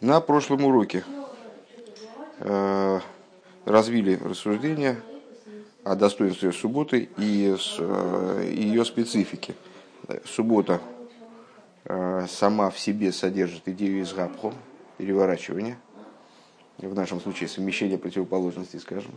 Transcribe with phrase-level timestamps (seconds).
[0.00, 1.02] На прошлом уроке
[2.38, 3.00] э,
[3.64, 5.00] развили рассуждения
[5.82, 9.56] о достоинстве субботы и э, ее специфике.
[10.24, 10.80] Суббота
[11.84, 14.54] э, сама в себе содержит идею изгабху,
[14.98, 15.76] переворачивания,
[16.78, 19.10] в нашем случае совмещение противоположностей, скажем.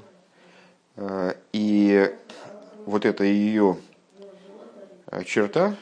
[1.54, 2.12] И
[2.88, 3.78] вот эта ее
[5.26, 5.76] черта,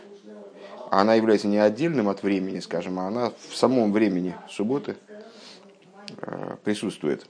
[0.90, 4.96] она является не отдельным от времени, скажем, а она в самом времени субботы
[6.22, 7.26] э, присутствует.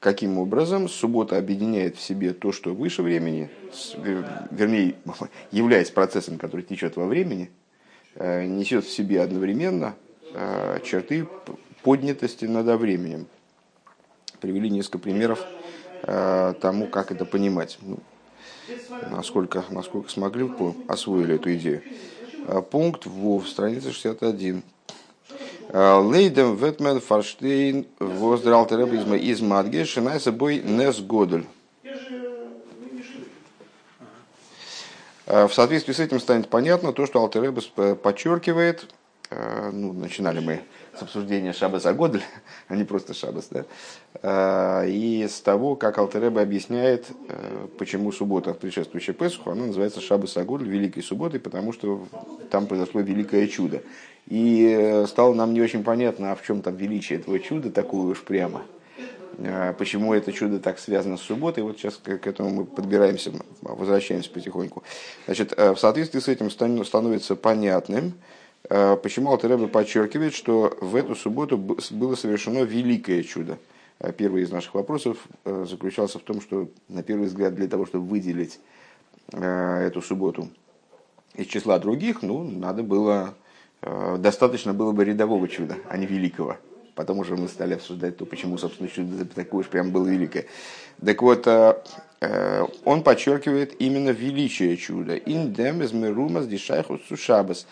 [0.00, 3.48] Каким образом суббота объединяет в себе то, что выше времени,
[4.50, 4.96] вернее,
[5.50, 7.50] является процессом, который течет во времени,
[8.16, 9.94] э, несет в себе одновременно
[10.34, 11.26] э, черты
[11.82, 13.26] поднятости над временем.
[14.40, 15.42] Привели несколько примеров
[16.60, 17.78] тому, как это понимать.
[17.80, 17.98] Ну,
[19.10, 20.50] насколько, насколько смогли,
[20.86, 21.82] освоили эту идею.
[22.46, 24.62] А, пункт в странице 61.
[25.70, 31.46] А, Лейдем Ветмен Фарштейн воздрал терапизма из Мадге, шинай собой Нес Годель.
[35.26, 38.86] А, в соответствии с этим станет понятно то, что Алтеребус подчеркивает,
[39.30, 40.60] ну, начинали мы
[40.96, 42.22] с обсуждения Шабаса Годль,
[42.68, 43.64] а не просто Шабас, да?
[44.22, 50.36] А, и с того, как Алтереба объясняет, э, почему суббота, предшествующая Песуху, она называется Шабас
[50.36, 52.06] Годль, Великой Субботой, потому что
[52.50, 53.82] там произошло великое чудо.
[54.26, 58.12] И э, стало нам не очень понятно, а в чем там величие этого чуда, такое
[58.12, 58.62] уж прямо.
[59.78, 61.64] Почему это чудо так связано с субботой?
[61.64, 64.84] Вот сейчас к этому мы подбираемся, возвращаемся потихоньку.
[65.26, 71.14] Значит, э, в соответствии с этим становится понятным, Э, почему Алтереба подчеркивает, что в эту
[71.14, 73.58] субботу было совершено великое чудо?
[74.00, 77.86] Э, первый из наших вопросов э, заключался в том, что, на первый взгляд, для того,
[77.86, 78.60] чтобы выделить
[79.32, 80.50] эту субботу
[81.34, 83.34] из числа других, ну, надо было,
[84.18, 86.58] достаточно было бы рядового чуда, а не великого.
[86.94, 90.44] Потом уже мы стали обсуждать то, почему, собственно, чудо такое уж прям было великое.
[91.04, 91.48] Так вот,
[92.84, 95.16] он подчеркивает именно величие чуда.
[95.16, 97.66] «Индем из мерумас дишайхус сушабас»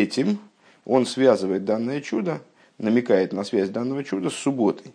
[0.00, 0.38] этим
[0.84, 2.40] он связывает данное чудо,
[2.78, 4.92] намекает на связь данного чуда с субботой.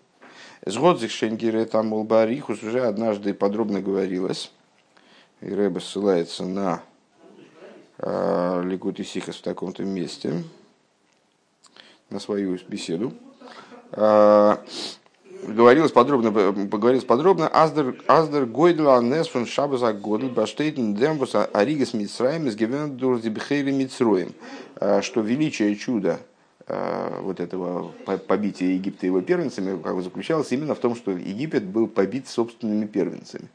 [0.66, 4.52] С Годзих Шенгире там Улбарихус уже однажды подробно говорилось,
[5.42, 6.82] и Рэба ссылается на
[8.00, 10.44] э, Ликут и Сихас в таком-то месте,
[12.10, 13.14] на свою беседу.
[13.92, 14.58] Э,
[15.44, 16.32] говорилось подробно,
[16.68, 23.20] поговорилось подробно, Аздер, Аздер Гойдла Нес фон Шабаса Годл Баштейтен Дембус Аригас Мицраем из Гевендур
[23.20, 24.34] Дебхейли Мицроем,
[25.02, 26.20] что величие чуда
[26.68, 27.92] э, вот этого
[28.28, 32.86] побития Египта его первенцами как бы заключалось именно в том, что Египет был побит собственными
[32.86, 33.50] первенцами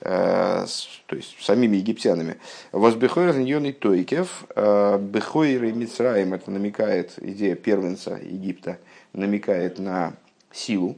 [0.00, 0.66] э,
[1.06, 2.36] то есть самими египтянами.
[2.72, 8.78] Возбехойр и Тойкев, Бехойр и Мицраем, это намекает, идея первенца Египта,
[9.12, 10.14] намекает на
[10.52, 10.96] силу,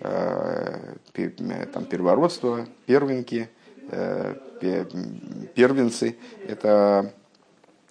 [0.00, 0.94] Э,
[1.72, 3.48] там, первородство, первенки,
[3.90, 4.34] э,
[5.54, 7.14] первенцы– это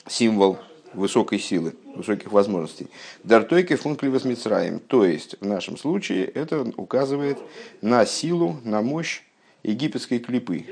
[0.08, 0.60] символ
[0.96, 2.88] высокой силы, высоких возможностей.
[3.24, 7.38] Дартойки функливас мицраем, то есть в нашем случае это указывает
[7.82, 9.22] на силу, на мощь
[9.64, 10.66] египетской клипы,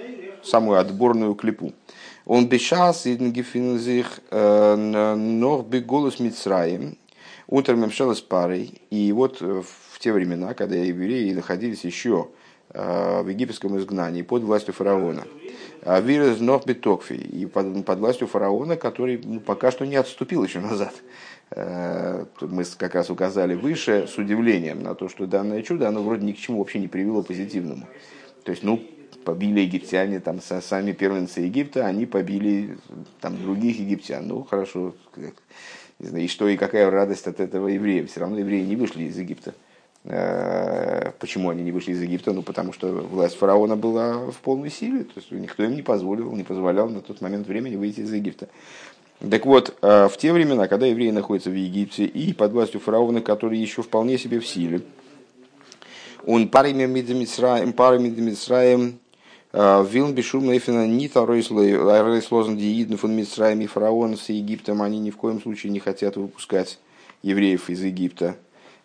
[0.44, 1.74] самую отборную клипу.
[2.26, 6.98] Он бешас иднгефинзих э, ног беголос мицраем,
[7.48, 12.30] утром с парой, и вот в те времена, когда евреи находились еще
[12.70, 15.26] э, в египетском изгнании под властью фараона.
[15.86, 20.60] А Вирус Нохбитокфи и под, под властью фараона, который ну, пока что не отступил еще
[20.60, 20.94] назад.
[21.52, 26.26] Э, мы как раз указали выше с удивлением на то, что данное чудо, оно вроде
[26.26, 27.86] ни к чему вообще не привело позитивному.
[28.46, 28.82] То есть, ну,
[29.26, 32.78] побили египтяне, там сами первенцы Египта, они побили
[33.20, 34.26] там других египтян.
[34.28, 34.96] Ну, хорошо,
[36.00, 38.10] и что и какая радость от этого евреев.
[38.10, 39.54] Все равно евреи не вышли из Египта.
[40.06, 42.34] Э, почему они не вышли из Египта?
[42.34, 46.32] Ну, потому что власть фараона была в полной силе, то есть никто им не позволил,
[46.34, 48.50] не позволял на тот момент времени выйти из Египта.
[49.20, 53.22] Так вот, э, в те времена, когда евреи находятся в Египте и под властью фараона,
[53.22, 54.82] который еще вполне себе в силе,
[56.26, 59.00] он парами Мидмисраем, парами Мидмисраем,
[59.54, 61.26] э, Вилн Бешум Нейфина Нита
[63.68, 66.80] фараон с Египтом, они ни в коем случае не хотят выпускать
[67.22, 68.36] евреев из Египта.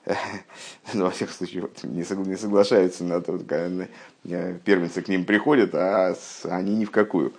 [0.94, 3.87] ну, во всех случаях не, соглашаются на то, когда
[4.25, 6.14] э, первенцы к ним приходят, а
[6.44, 7.32] они ни в какую.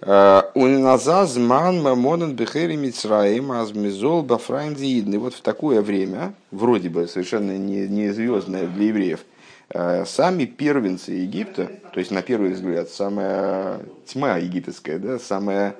[0.00, 5.18] Э, Уназазман мамонан бехери мицраим азмизол бафраим диидны.
[5.18, 9.20] Вот в такое время, вроде бы совершенно не, не звездное для евреев,
[9.70, 15.74] э, сами первенцы Египта, то есть на первый взгляд самая тьма египетская, да, самая,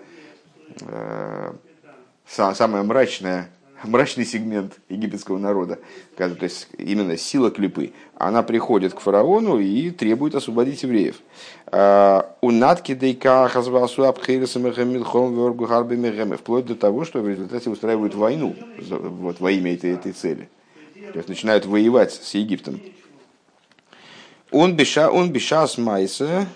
[2.26, 3.50] самая мрачная
[3.84, 5.78] мрачный сегмент египетского народа,
[6.16, 11.16] то есть именно сила клипы, она приходит к фараону и требует освободить евреев.
[11.66, 14.04] А, у натки дейка хазвасу
[16.36, 18.54] вплоть до того, что в результате устраивают войну
[18.88, 20.48] вот, во имя этой, этой цели.
[21.12, 22.80] То есть начинают воевать с Египтом.
[24.50, 26.46] Он биша, он биша с майса,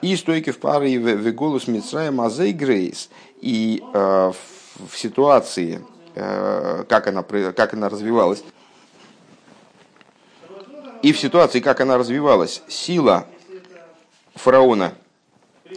[0.00, 3.08] и стойки в паре в голос Мицрая Мазей Грейс.
[3.40, 4.32] И э,
[4.88, 5.80] в ситуации,
[6.14, 8.44] как, она, как она развивалась,
[11.02, 13.26] и в ситуации, как она развивалась, сила
[14.34, 14.94] фараона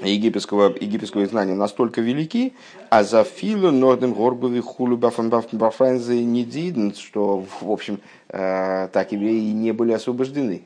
[0.04, 2.54] египетского, египетского знания настолько велики,
[2.90, 8.00] а за филу нордем горбови хулю бафранзы не диден, что, в общем,
[8.30, 10.64] э, так евреи не были освобождены.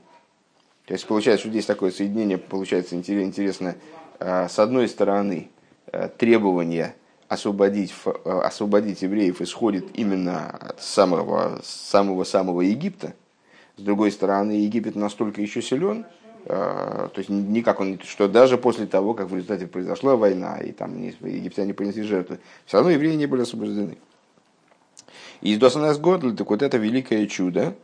[0.86, 3.76] То есть получается, что здесь такое соединение, получается интересно,
[4.20, 5.50] э, с одной стороны,
[5.92, 6.96] э, требование
[7.30, 7.94] освободить,
[8.26, 13.14] освободить евреев исходит именно от самого, самого самого Египта,
[13.78, 16.06] с другой стороны, Египет настолько еще силен,
[16.46, 21.02] то есть никак он, что даже после того, как в результате произошла война, и там
[21.02, 23.98] египтяне принесли жертвы, все равно евреи не были освобождены.
[25.42, 27.76] Из Досанас Годл, так вот это великое чудо,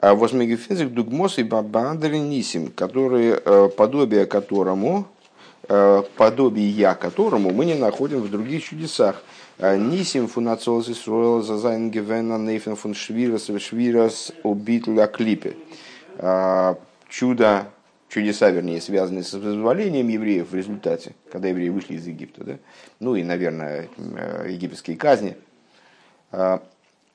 [0.00, 5.21] а Восмегефезик Дугмос и Бабандринисим, которые, э, подобие которому, э,
[5.68, 9.22] подобие я которому мы не находим в других чудесах.
[9.58, 15.56] Э, Нисим фунацолс Исруэл зазайн гевена нейфен фун швирас швирас убитля клипе.
[17.08, 17.66] Чудо,
[18.08, 22.58] чудеса, вернее, связанные с вызволением евреев в результате, когда евреи вышли из Египта, да?
[23.00, 23.88] ну и, наверное,
[24.46, 25.36] египетские казни,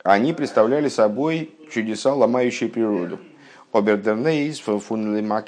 [0.04, 3.18] они представляли собой чудеса, ломающие природу.
[3.72, 4.58] Обердернейс,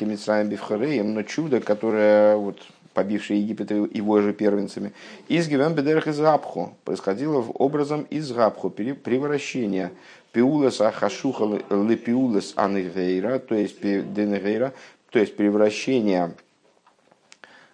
[0.05, 2.61] Мицраем Бифхареем, но чудо, которое, вот,
[2.94, 4.92] побившее Египет его же первенцами,
[5.28, 9.92] из Гивен Бедерах из Габху, происходило в образом из Габху, превращения
[10.32, 14.72] Пиулес Ахашуха Лепиулес Анегейра, то есть Денегейра,
[15.10, 16.34] то есть превращение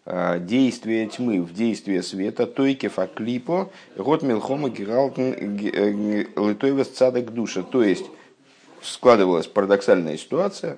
[0.09, 7.65] Э, действие тьмы в действие света, тойке факлипо, год милхома гигалтен э, литойвес цадок душа.
[7.65, 8.05] То есть
[8.83, 10.77] складывалась парадоксальная ситуация, э,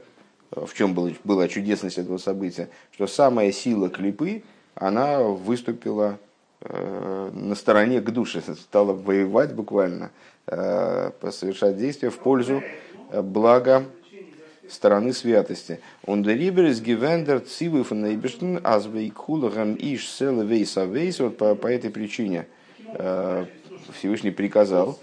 [0.50, 4.43] в чем была, была чудесность этого события, что самая сила клипы,
[4.75, 6.19] она выступила
[6.61, 10.11] на стороне к душе, стала воевать буквально,
[10.47, 12.62] совершать действия в пользу
[13.12, 13.85] блага
[14.71, 15.81] стороны святости.
[16.05, 21.21] Он дериберис гивендер цивы фон нейбештен азвейкулагам иш селы вейса вейс.
[21.21, 22.47] Вот по, по этой причине
[22.94, 23.47] э,
[23.94, 24.99] Всевышний приказал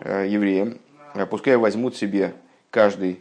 [0.00, 0.78] э, евреям,
[1.14, 2.34] э, пускай возьмут себе
[2.70, 3.20] каждый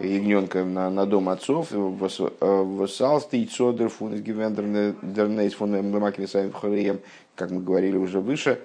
[0.00, 7.00] ягненка на, на дом отцов, вассалсты и цодер фун гивендер дернейс фон млемаквисаем хореем,
[7.34, 8.60] как мы говорили уже выше,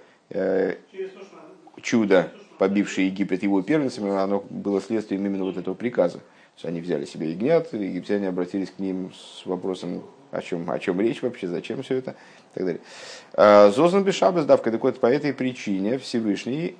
[1.82, 6.20] чудо, побившее Египет его первенцами, оно было следствием именно вот этого приказа
[6.64, 11.22] они взяли себе ягнят, египтяне обратились к ним с вопросом, о чем, о чем речь
[11.22, 13.72] вообще, зачем все это, и так далее.
[13.72, 16.76] Зозан Бешабас, давка, так вот, по этой причине Всевышний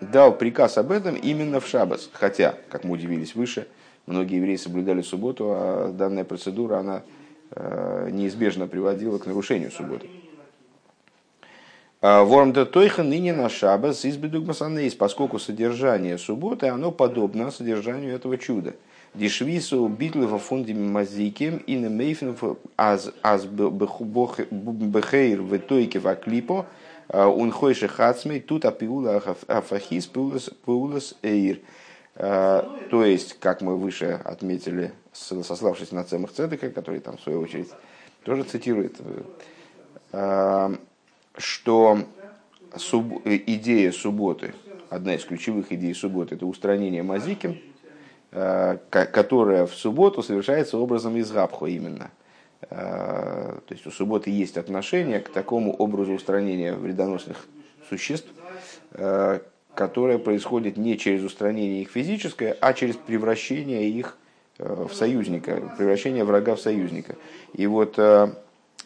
[0.00, 2.10] дал приказ об этом именно в Шабас.
[2.12, 3.66] Хотя, как мы удивились выше,
[4.06, 7.02] многие евреи соблюдали субботу, а данная процедура, она
[7.50, 10.08] а, неизбежно приводила к нарушению субботы.
[12.02, 18.38] Ворм де тойха ныне на шабас избедук масанейс, поскольку содержание субботы, оно подобно содержанию этого
[18.38, 18.74] чуда–
[19.14, 22.36] Дишвису битлы во фунде мазиким и на мейфен
[22.76, 26.66] аз аз бехейр в тойке в аклипо
[27.12, 31.60] он хойше хацмей тут апиула афахис пулас эйр.
[32.14, 37.70] То есть, как мы выше отметили, сославшись на Цемах Цедека, который там в свою очередь
[38.24, 38.96] тоже цитирует,
[41.36, 41.98] что
[42.76, 44.54] идея субботы,
[44.90, 47.02] одна из ключевых идей субботы, это устранение
[48.32, 52.12] Э, которая в субботу совершается образом из габху именно.
[52.68, 57.46] Э, то есть у субботы есть отношение к такому образу устранения вредоносных
[57.88, 58.28] существ,
[58.92, 59.40] э,
[59.74, 64.16] которое происходит не через устранение их физическое, а через превращение их
[64.58, 67.16] в союзника, превращение врага в союзника.
[67.54, 67.98] И вот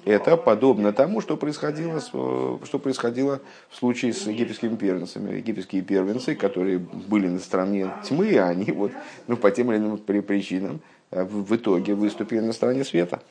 [0.04, 3.40] это подобно тому, что происходило, что происходило
[3.70, 5.36] в случае с египетскими первенцами.
[5.36, 8.92] Египетские первенцы, которые были на стороне тьмы, они вот,
[9.26, 13.22] ну, по тем или иным причинам э, в итоге выступили на стороне света.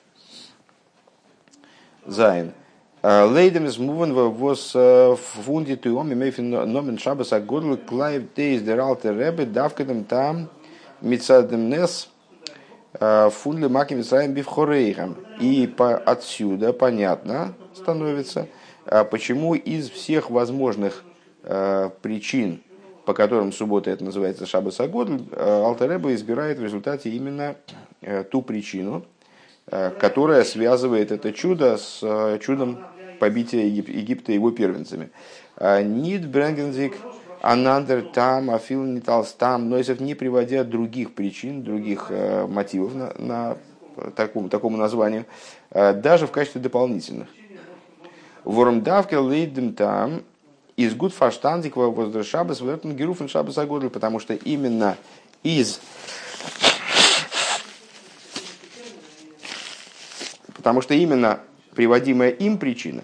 [2.05, 2.53] ז׳.
[3.01, 8.33] Э, לויט דעם איז מובן וואָס э, פון די טעמים אויפן נאָמען שבת הגדול קלײַבט
[8.35, 10.49] אויס דער אַלטער רבי דווקא דעם טעם
[11.01, 12.09] מצד דעם נס
[12.93, 15.17] פון למכה מצרים בבכוריהם.
[15.39, 18.47] И по, отсюда понятно становится,
[19.09, 21.03] почему из всех возможных
[21.43, 22.61] э, причин
[23.05, 27.55] по которым суббота это называется Шабас Агодль, Алтереба избирает в результате именно
[28.31, 29.03] ту причину,
[29.69, 31.99] которая связывает это чудо с
[32.41, 32.79] чудом
[33.19, 35.09] побития Египта его первенцами.
[35.59, 36.95] Нид Бренгензик
[37.41, 42.11] Анандер там, Афил Ниталс там, Нойсов не приводя других причин, других
[42.47, 43.57] мотивов на, на
[44.15, 45.25] такому, такому названию,
[45.71, 47.27] даже в качестве дополнительных.
[48.43, 50.23] Вормдавке лейдем там
[50.75, 54.97] из гуд фаштандик воздер шабас вертен геруфен шабас потому что именно
[55.43, 55.79] из
[60.63, 61.41] потому что именно
[61.75, 63.03] приводимая им причина,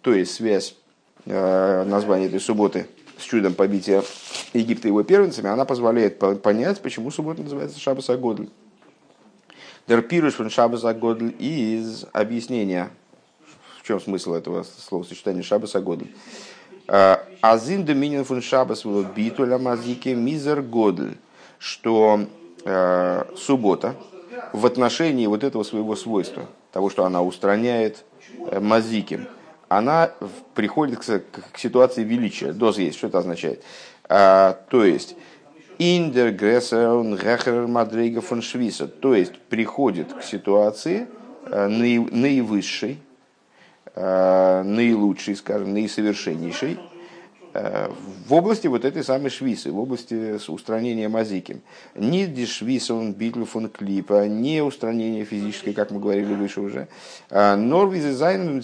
[0.00, 0.74] то есть связь
[1.26, 2.86] э, названия этой субботы
[3.18, 4.02] с чудом побития
[4.54, 8.48] Египта его первенцами, она позволяет понять, почему суббота называется Шабас Агодль.
[9.86, 12.88] Дер пируш фон Шабас Агодль из объяснения
[13.86, 16.08] чем смысл этого словосочетания Шабас Агодль?
[16.86, 21.16] А, Азин доминин фун Шабас битуля мазике мизер годль,
[21.58, 22.26] что
[22.64, 23.94] э, суббота
[24.52, 26.46] в отношении вот этого своего свойства,
[26.78, 28.04] того, что она устраняет
[28.52, 29.26] э, мазиким,
[29.68, 30.12] она
[30.54, 32.52] приходит к, к, ситуации величия.
[32.52, 33.64] Доз есть, что это означает?
[34.08, 35.16] А, то есть,
[35.78, 41.08] индер грессер мадрига фон швиса, то есть приходит к ситуации
[41.46, 43.00] э, наивысшей,
[44.00, 46.97] Э, наилучший, скажем, наисовершеннейший э,
[48.26, 51.60] в области вот этой самой швисы, в области устранения мазики.
[51.94, 56.88] Не дешвиса он битл фон клипа, не устранение физическое, как мы говорили выше уже.
[57.30, 58.62] Э, Норвизе зайнен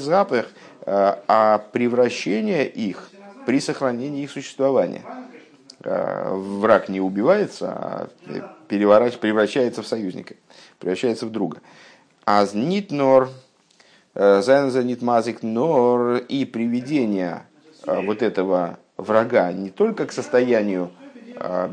[0.00, 0.46] запах,
[0.86, 3.10] а превращение их
[3.46, 5.02] при сохранении их существования.
[5.82, 8.08] Враг не убивается, а
[8.68, 10.34] превращается в союзника,
[10.78, 11.58] превращается в друга.
[12.24, 13.30] Аз нит нор
[14.14, 17.46] Зайнзанит мазик нор и приведение
[17.86, 20.90] вот этого врага не только к состоянию,
[21.36, 21.70] а,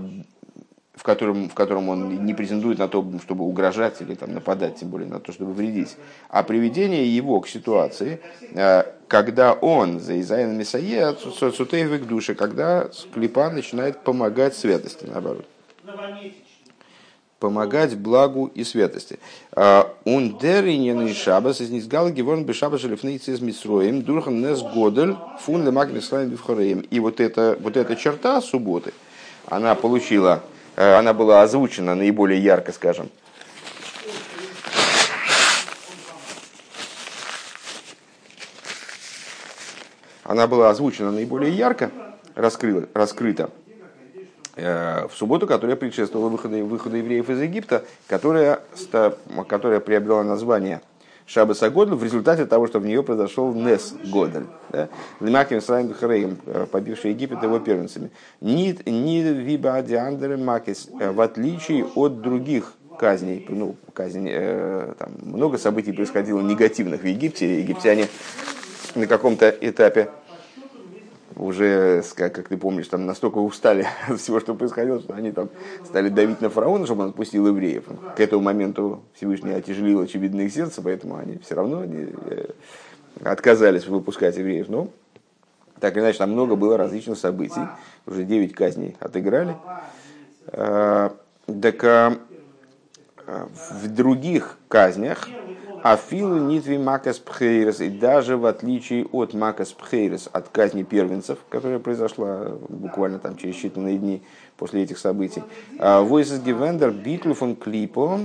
[0.95, 4.89] в котором, в котором он не претендует на то, чтобы угрожать или там, нападать, тем
[4.89, 5.95] более на то, чтобы вредить,
[6.29, 8.19] а приведение его к ситуации,
[8.55, 15.45] а, когда он, за Изайна Месае, Сутейвик души, когда клипа начинает помогать святости, наоборот
[17.39, 19.19] помогать благу и святости.
[20.05, 25.91] Ундеринен шабас из низгал геворн бы шабас желифнейцы из мисроем дурхан нес годель фун лемак
[25.91, 26.79] мислаем бифхореем.
[26.79, 28.93] И вот эта, вот эта черта субботы,
[29.45, 30.43] она получила,
[30.75, 33.09] э, она была озвучена наиболее ярко, скажем,
[40.23, 41.91] она была озвучена наиболее ярко,
[42.35, 43.49] раскрыла, раскрыта
[44.57, 48.59] в субботу, которая предшествовала выходу, выходу евреев из Египта, которая,
[49.47, 50.81] которая приобрела название
[51.27, 54.45] Шабас Агодль в результате того, что в нее произошел Нес Годль.
[55.19, 58.11] Лимаким Сраим Хрейм, э, побивший Египет его первенцами.
[58.39, 59.83] Нид ни виба
[60.37, 67.01] макис, э, в отличие от других казней, ну, казнь, э, там много событий происходило негативных
[67.01, 68.07] в Египте, египтяне
[68.95, 70.09] на каком-то этапе
[71.37, 75.49] уже, как, как ты помнишь, там настолько устали от всего, что происходило, что они там
[75.85, 77.85] стали давить на фараона, чтобы он отпустил евреев.
[78.15, 82.45] К этому моменту Всевышний отяжелил, очевидно, их сердце, поэтому они все равно не, э,
[83.23, 84.67] отказались выпускать евреев.
[84.69, 84.89] Но
[85.79, 87.61] так или иначе, там много было различных событий.
[88.05, 89.55] Уже 9 казней отыграли.
[90.47, 91.13] А,
[91.61, 92.17] так а,
[93.27, 95.27] в других казнях
[95.83, 101.79] Афилу нитви макас пхейрес, и даже в отличие от макас пхейрес, от казни первенцев, которая
[101.79, 104.23] произошла буквально там через считанные дни
[104.57, 105.43] после этих событий,
[105.79, 108.19] Войсес Гивендер битлю фон клипо,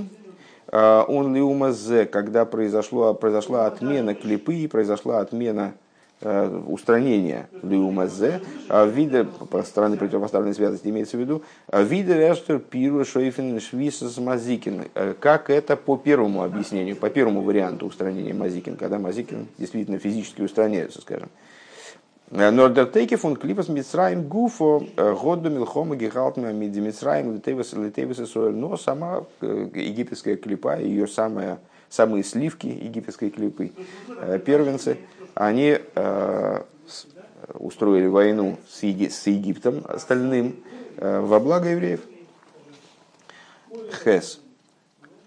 [0.71, 5.75] он лиумазе, когда произошло, произошла отмена клипы и произошла отмена
[6.23, 9.27] устранения Лиумазе, а вида,
[9.65, 15.49] стороны противопоставленной святости имеется в виду, а вида Рештер Пиру Шойфен Швисас Мазикин, э, как
[15.49, 21.29] это по первому объяснению, по первому варианту устранения Мазикин, когда Мазикин действительно физически устраняется, скажем.
[22.31, 27.73] Э, נאָר דער תוקף פון קליפת מצרים גופא האָט מלחמה געהאַלטן מיט די מצרים לטובת
[27.73, 33.71] לטובת Но сама египетская клипа, ее самая, самые сливки египетской клипы,
[34.45, 34.97] первенцы–
[35.35, 36.61] они э,
[37.53, 40.57] устроили войну с, Еги, с Египтом остальным
[40.97, 42.01] э, во благо евреев.
[44.03, 44.39] Хес.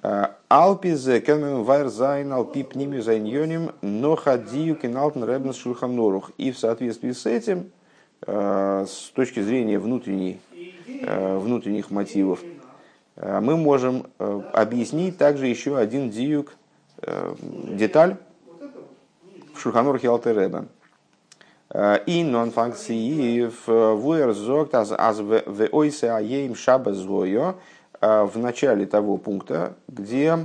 [0.03, 6.31] Э, Алпизе кенмен вайрзайн алпи пними зайньоним но хадию киналтен ребнес шульхамнорух.
[6.39, 7.73] И в соответствии с этим,
[8.27, 10.41] с точки зрения внутренней,
[10.87, 12.41] внутренних мотивов,
[13.17, 16.55] мы можем объяснить также еще один диюк,
[17.03, 18.17] деталь,
[19.57, 20.67] в Шульханурхе Алтереба.
[22.07, 27.57] И нон-функции в зогт аз в ойсе аеем шаба злое
[28.01, 30.39] в начале того пункта, где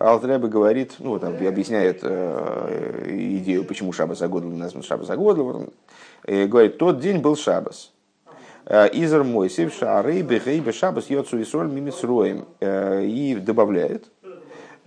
[0.00, 5.64] Алтреба говорит, ну, там объясняет э, идею, почему Шабас Агодл назван Шабас Агодл,
[6.24, 7.92] э, говорит, тот день был Шабас.
[8.64, 12.46] Э, Изер Мойсев, Шары, Бехейбе, Шабас, Йоцу и Соль, Мимисроем.
[12.60, 14.10] Э, и добавляет,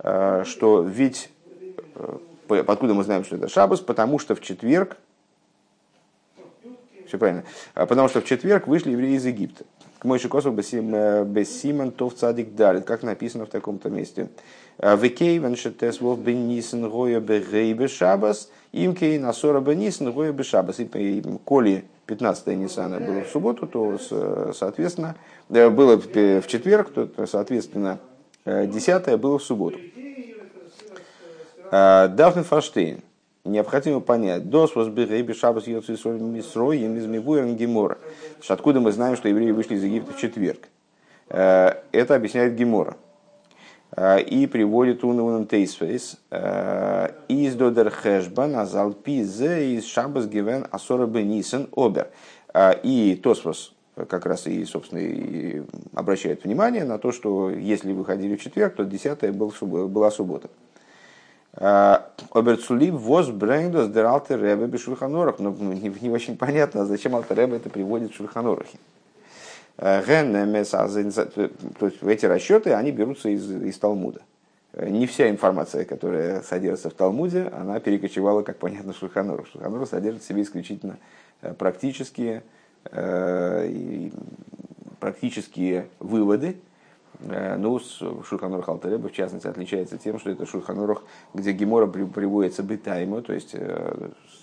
[0.00, 1.30] э, что ведь,
[2.48, 4.96] откуда мы знаем, что это Шабас, потому что в четверг,
[7.06, 9.64] все правильно, потому что в четверг вышли евреи из Египта.
[9.98, 14.28] К Мойши Косов Бессиман Тов Цадик Далит, как написано в таком-то месте.
[14.78, 20.42] Векейвен шетес вов бен нисен гоя бегейбе шабас, им кей насора бен нисен гоя бе
[20.42, 20.80] шабас.
[20.80, 23.98] И коли 15 Ниссана было в субботу, то,
[24.52, 25.14] соответственно,
[25.48, 27.98] было в четверг, то, соответственно,
[28.44, 29.78] 10 было в субботу.
[31.74, 33.00] Дафн Фаштейн.
[33.44, 37.98] Необходимо понять, дос возбегейбе шабас йоцисоль мисрой им из мивуэрн гемора.
[38.48, 40.68] Откуда мы знаем, что евреи вышли из Египта в четверг?
[41.28, 42.96] Это объясняет Гемора.
[43.96, 51.06] Э, и приводит Унун Тейсфейс э, из Додер Хэшбан Азалпи Зе из Шабас Гивен Асора
[51.06, 52.08] Бенисен Обер.
[52.52, 53.72] Э, и Тосфос
[54.08, 55.62] как раз и, собственно, и
[55.94, 60.50] обращает внимание на то, что если выходили в четверг, то 10 была суббота.
[61.56, 65.38] Оберцули воз брэнгдос дер алтер ребе бешульханорах.
[65.38, 68.78] Но не, не очень понятно, зачем алтер ребе это приводит в шульханорахе.
[69.76, 70.04] То
[71.80, 74.20] есть эти расчеты, они берутся из, из Талмуда.
[74.76, 79.44] Не вся информация, которая содержится в Талмуде, она перекочевала, как понятно, в Шульханору.
[79.46, 80.98] Шульханору содержит в себе исключительно
[81.42, 82.42] э, практические,
[82.90, 84.10] э,
[84.98, 86.73] практические выводы, э,
[87.24, 93.32] ну, Шульханорух Алтареба, в частности, отличается тем, что это Шульханорух, где Гемора приводится бытайму, то
[93.32, 93.54] есть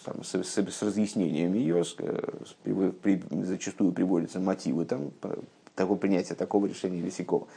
[0.05, 2.55] там, с, с, с разъяснением ее, с, с,
[3.01, 5.11] при, зачастую приводятся мотивы там,
[5.75, 7.47] такого принятия такого решения Висякова.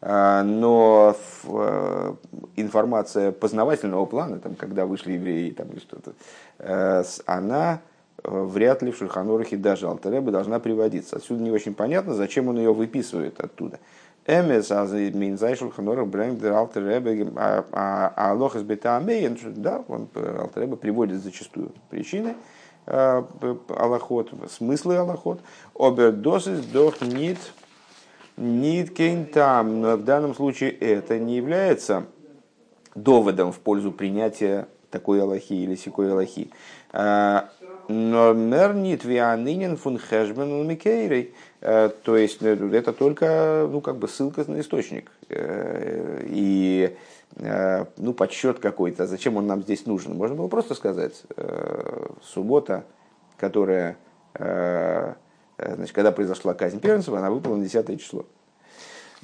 [0.00, 2.14] А, но э,
[2.56, 6.12] информация познавательного плана, там, когда вышли евреи там, или что-то,
[6.58, 7.80] э, она
[8.22, 11.16] э, вряд ли в Шульханорахе даже Алтареба должна приводиться.
[11.16, 13.80] Отсюда не очень понятно, зачем он ее выписывает оттуда.
[14.28, 16.82] Эмес аз минзай шулханорах брэнг дер алтер
[17.72, 22.34] а алох из да, он алтер ребе приводит зачастую причины
[22.86, 25.40] аллахот, смыслы аллахот,
[25.74, 27.38] обердосис дох нит
[28.36, 28.94] нит
[29.32, 32.04] там, но в данном случае это не является
[32.94, 36.50] доводом в пользу принятия такой аллахи или секой аллахи.
[37.88, 41.32] Но мернит вианынин фун хэшбен микейрей.
[41.62, 45.10] Э, то есть э, это только ну, как бы ссылка на источник.
[45.28, 46.94] Э, и
[47.98, 49.06] ну, подсчет какой-то.
[49.06, 50.16] Зачем он нам здесь нужен?
[50.16, 51.22] Можно было просто сказать,
[52.22, 52.84] суббота,
[53.36, 53.96] которая,
[54.34, 58.24] значит, когда произошла казнь первенцев, она выпала на 10 число.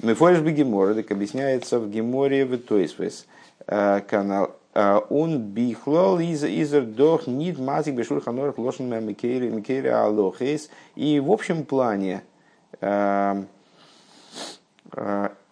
[0.01, 3.25] Мефориш Бегемора, так объясняется в Геморе в Тойсвес,
[3.65, 10.69] канал он бихлол из изер дох нит мазик бешур ханорах лошен микейри микейри алохейс.
[10.95, 12.23] И в общем плане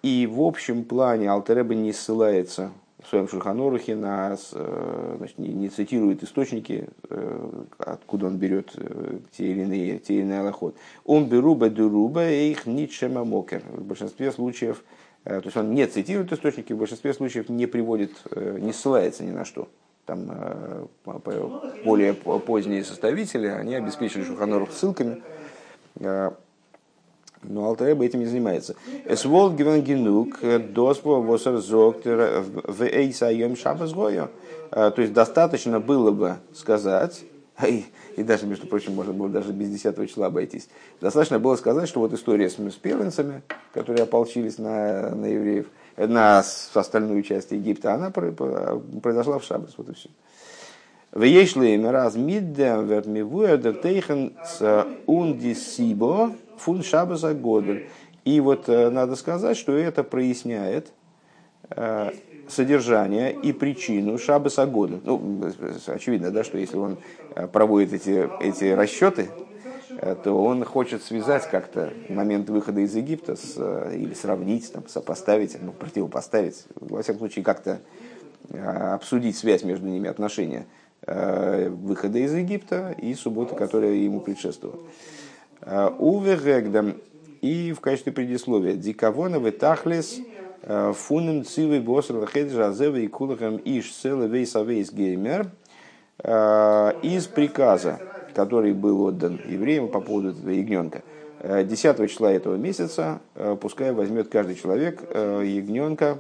[0.03, 4.37] и в общем плане Алтереба не ссылается в своем Шульханорухе на,
[5.17, 6.87] значит, не, цитирует источники,
[7.77, 8.73] откуда он берет
[9.31, 10.75] те или иные, те или иные аллахот.
[11.05, 13.61] Он беруба дуруба их нитшема мокер.
[13.71, 18.11] В большинстве случаев Э, то есть он не цитирует источники, в большинстве случаев не приводит,
[18.31, 19.69] э, не ссылается ни на что.
[20.05, 20.85] Там э,
[21.85, 25.21] более поздние составители, они обеспечили Шуханорух ссылками.
[27.45, 28.75] Но Алтареба этим не занимается.
[30.73, 37.25] Доспо восер зоктер в эйсайем шабас То есть достаточно было бы сказать,
[37.67, 37.85] и,
[38.17, 40.69] и даже, между прочим, можно было даже без 10 числа обойтись.
[41.01, 46.39] Достаточно было сказать, что вот история с, с первенцами, которые ополчились на, на евреев, на
[46.73, 50.09] остальную часть Египта, она произошла в Шаббас, вот и все.
[51.11, 57.87] В Ешлейме раз миддем верт мивуэр тейхен с ундисибо фун Шаббаса годель.
[58.25, 60.91] И вот э, надо сказать, что это проясняет
[61.69, 62.11] э,
[62.47, 64.99] содержание и причину Шабаса года.
[65.03, 65.41] Ну,
[65.87, 66.97] очевидно, да, что если он
[67.35, 69.29] э, проводит эти, эти расчеты,
[69.89, 74.87] э, то он хочет связать как-то момент выхода из Египта с, э, или сравнить, там,
[74.87, 77.79] сопоставить, ну, противопоставить, во всяком случае, как-то
[78.51, 80.65] обсудить связь между ними, отношения
[81.07, 84.79] выхода из Египта и субботы, которая ему предшествовала.
[85.97, 86.35] Уве
[87.43, 90.19] и в качестве предисловия Дикавона Тахлес
[90.65, 95.49] Фунем цивы боср лахедж азевы и кулахам иш селы вейс авейс геймер
[96.23, 97.99] из приказа
[98.33, 101.03] который был отдан евреям по поводу этого ягненка.
[101.41, 103.21] 10 числа этого месяца
[103.61, 106.19] пускай возьмет каждый человек ягненка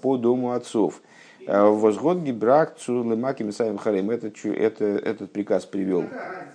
[0.00, 1.02] по дому отцов.
[1.46, 4.10] Возгод гибрак цулемаки мисаем харем.
[4.10, 6.04] Этот, это, этот приказ привел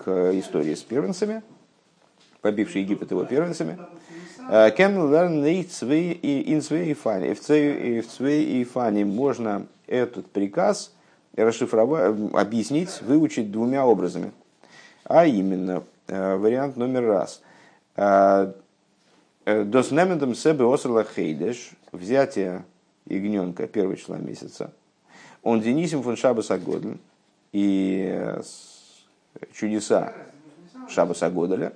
[0.03, 1.43] к истории с первенцами,
[2.41, 3.77] побивший Египет его первенцами.
[7.51, 9.03] И фани.
[9.03, 10.91] Можно этот приказ
[11.35, 14.31] расшифровать, объяснить, выучить двумя образами.
[15.03, 17.43] А именно, вариант номер раз.
[19.45, 22.65] Доснемендом себе осрла хейдеш, взятие
[23.05, 24.71] ягненка первого числа месяца.
[25.43, 26.97] Он денисим фон Шабаса Годль
[27.51, 28.33] и
[29.53, 30.13] чудеса
[30.89, 31.73] Шабаса Годеля.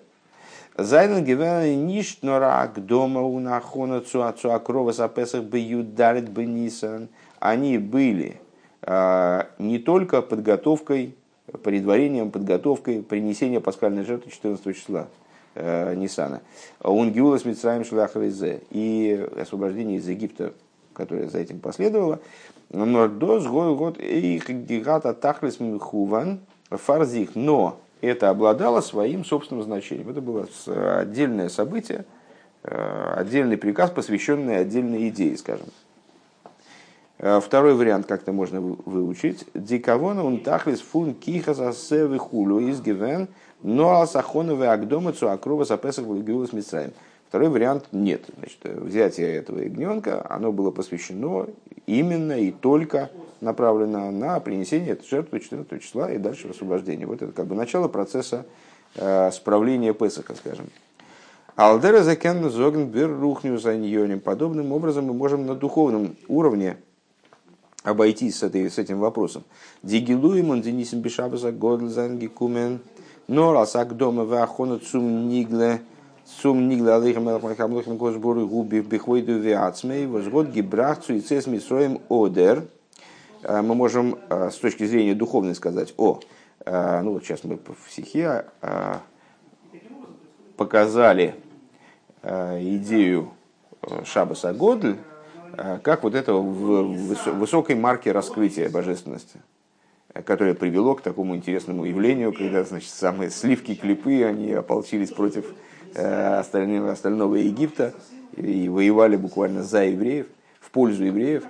[0.78, 7.10] Зайден гивен ништ норак дома у нахона цуацу акрова запесах бы юдарит бы нисан.
[7.40, 8.42] Они были
[8.82, 11.16] а, не только подготовкой,
[11.64, 15.08] предварением, подготовкой принесения пасхальной жертвы 14 числа
[15.56, 16.42] э, Нисана.
[16.82, 20.54] Он гиула с Митсраем Шлахаризе и освобождение из Египта,
[20.94, 22.20] которое за этим последовало.
[22.72, 26.40] Нордос год их гигата тахлис хуван
[26.72, 27.36] фарзих.
[27.36, 30.10] Но это обладало своим собственным значением.
[30.10, 32.06] Это было отдельное событие,
[32.64, 35.68] э, отдельный приказ, посвященный отдельной идее, скажем.
[37.20, 39.46] Э, второй вариант как-то можно выучить.
[39.54, 43.30] Дикавона он тахлис фун киха засевы хулу из гивен,
[43.62, 46.92] но алсахоновы агдома цуакрова запесах с мисраем.
[47.30, 48.26] Второй вариант нет.
[48.38, 51.48] Значит, взятие этого ягненка, оно было посвящено
[51.88, 53.10] именно и только
[53.44, 57.06] направлено на принесение жертвы 14 числа и дальше освобождение.
[57.06, 58.46] Вот это как бы начало процесса
[58.96, 60.68] э, справления Песаха, скажем.
[61.56, 63.78] Алдера закен зоген бер рухню за
[64.20, 66.78] Подобным образом мы можем на духовном уровне
[67.84, 69.44] обойтись с, этой, с этим вопросом.
[69.84, 72.80] Дигилуем он денисим бешабаса годл занги кумен,
[73.28, 75.82] но раз ак дома вахона цум нигле
[76.42, 82.64] цум нигле алейхам алейхам госбору губи бихвойду виацмей возгод гибрах цуицес мисроем одер.
[83.44, 86.20] Э, мы можем э, с точки зрения духовной сказать, о,
[86.66, 88.46] э, ну вот сейчас мы в стихе
[90.56, 91.36] показали
[92.22, 93.32] идею
[94.06, 94.98] Шабаса Годль,
[95.82, 96.94] как вот это в
[97.38, 99.42] высокой марке раскрытия божественности,
[100.26, 105.54] которое привело к такому интересному явлению, когда значит, самые сливки клипы, они ополчились против
[105.96, 107.94] остального, остального Египта
[108.38, 110.28] и воевали буквально за евреев,
[110.62, 111.44] в пользу евреев.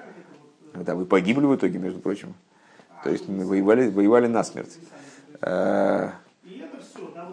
[0.76, 2.34] Да, вы погибли в итоге, между прочим.
[3.04, 4.78] То есть воевали, воевали насмерть.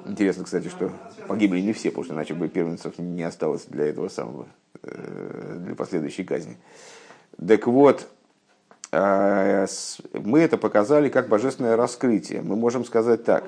[0.07, 0.91] Интересно, кстати, что
[1.29, 4.47] погибли не все, потому что иначе бы первенцев не осталось для этого самого,
[4.83, 6.57] э, для последующей казни.
[7.37, 8.09] Так вот,
[8.93, 9.67] э,
[10.15, 12.43] мы это показали как божественное раскрытие.
[12.43, 13.45] Мы можем сказать так,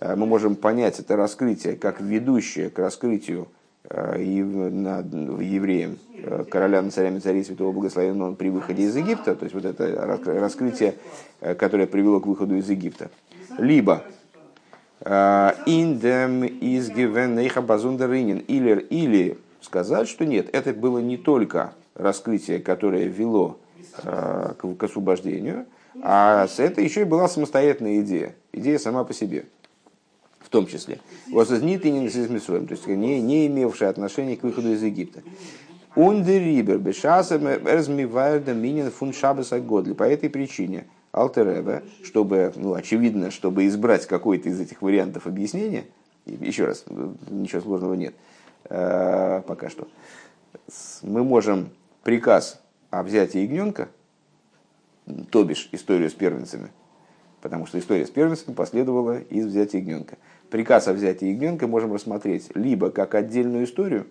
[0.00, 3.48] э, мы можем понять это раскрытие как ведущее к раскрытию
[3.90, 5.98] евреям,
[6.50, 10.94] короля царями царей святого благословенного при выходе из Египта, то есть вот это раскрытие,
[11.58, 13.10] которое привело к выходу из Египта.
[13.58, 14.04] Либо
[15.04, 18.38] Индем из Гивенейха Базундеринин.
[18.38, 23.58] Или, или сказать, что нет, это было не только раскрытие, которое вело
[24.02, 25.66] к освобождению,
[26.02, 28.34] а это еще и была самостоятельная идея.
[28.52, 29.44] Идея сама по себе.
[30.54, 31.00] Том числе.
[31.32, 35.22] Вознитинин с Мисроем, то есть не, не имевшая отношения к выходу из Египта.
[35.96, 39.94] Ундерибер, бешасем, эрзмивайрда, минин фун шабаса годли.
[39.94, 45.86] По этой причине Алтереба, чтобы, ну, очевидно, чтобы избрать какой-то из этих вариантов объяснения,
[46.24, 46.84] еще раз,
[47.28, 48.14] ничего сложного нет
[48.70, 49.88] э, пока что,
[51.02, 51.70] мы можем
[52.04, 53.88] приказ о взятии ягненка,
[55.30, 56.70] то бишь историю с первенцами,
[57.44, 60.16] потому что история с первенцами последовала из взятия ягненка.
[60.48, 64.06] Приказ о взятии ягненка можем рассмотреть либо как отдельную историю,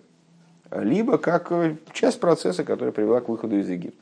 [0.70, 1.52] либо как
[1.92, 3.98] часть процесса, которая привела к выходу из Египта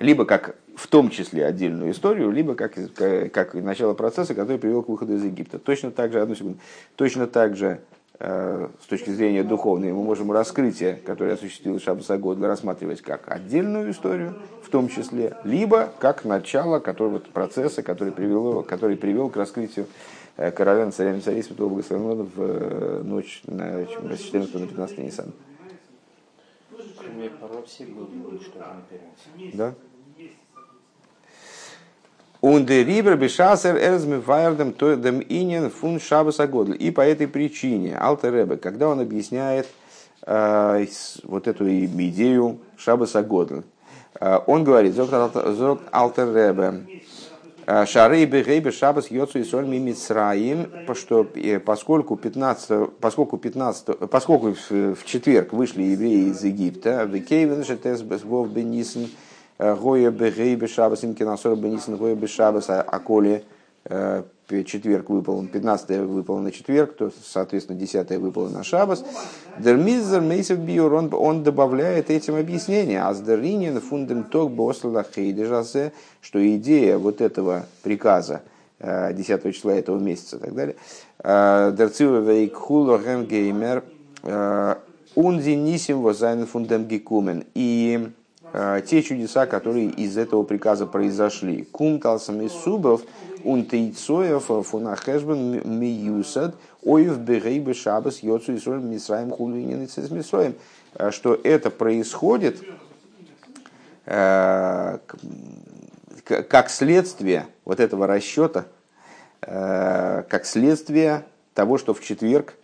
[0.00, 2.74] либо как в том числе отдельную историю, либо как,
[3.32, 5.60] как, начало процесса, который привел к выходу из Египта.
[5.60, 6.58] Точно так же, одну секунду,
[6.96, 7.76] точно так же э,
[8.18, 14.36] с точки зрения духовной мы можем раскрытие, которое осуществил Шабаса Годла, рассматривать как отдельную историю,
[14.62, 19.86] в том числе, либо как начало которого, процесса, который, привело, который привел к раскрытию
[20.36, 25.32] э, короля царя царей Святого Благословенного в э, ночь на 14 на 15 Ниссана.
[29.54, 29.74] Да?
[32.44, 36.44] Der Рибер Бешасер Эрзми Вайердем Тойдем Инин Фун Шабаса.
[36.44, 39.66] И по этой причине Алтер когда он объясняет
[40.26, 40.86] э,
[41.22, 43.62] вот эту идею Шабаса Годль,
[44.20, 46.82] э, он говорит, Зок Алтер Ребе,
[47.86, 51.26] Шары бегейбе шабас йоцу и соль мимицраим, что
[51.64, 58.50] поскольку 15, поскольку 15, поскольку в четверг вышли евреи из Египта, в Кейвен шетес вов
[58.50, 59.08] бенисен,
[59.58, 63.44] гоя бегейбе шабас им кинасор бенисен гоя бе шабас, а коли
[64.48, 69.04] четверг выполнен, 15 выполнен на четверг, то, соответственно, 10 выполнен на шабас.
[69.58, 73.02] Дермизер Мейсев Биур, он, он добавляет этим объяснение.
[73.02, 78.42] Аздеринин фундем ток босла хейдежасе, что идея вот этого приказа
[78.80, 80.76] 10 э, числа этого месяца и так далее.
[81.22, 83.84] Э, Дерцива вейкхуло геймер
[85.14, 87.44] унзинисим возайн фундем гекумен.
[87.54, 88.08] И э,
[88.86, 91.64] те чудеса, которые из этого приказа произошли.
[91.72, 93.02] Кум талсам и субов,
[93.42, 100.54] Унтейцоев фунахэшбен миюсад оев бегейбе шабас йоцу исоль мисраем хулинин с мисраем.
[101.10, 102.62] Что это происходит
[104.06, 104.98] э,
[106.24, 108.66] как следствие вот этого расчета,
[109.42, 112.63] э, как следствие того, что в четверг э,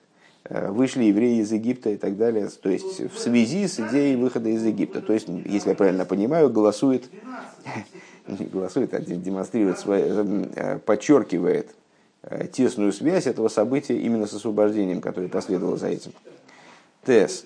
[0.51, 4.65] вышли евреи из Египта и так далее, то есть в связи с идеей выхода из
[4.65, 5.01] Египта.
[5.01, 7.09] То есть, если я правильно понимаю, голосует
[8.53, 11.71] голосует, а демонстрирует, свой, э, подчеркивает
[12.23, 16.13] э, тесную связь этого события именно с освобождением, которое последовало за этим.
[17.05, 17.45] Тес.